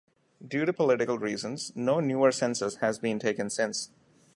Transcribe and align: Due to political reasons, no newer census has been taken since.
Due 0.43 0.65
to 0.65 0.73
political 0.73 1.19
reasons, 1.19 1.71
no 1.75 1.99
newer 1.99 2.31
census 2.31 2.77
has 2.77 2.97
been 2.97 3.19
taken 3.19 3.51
since. 3.51 3.91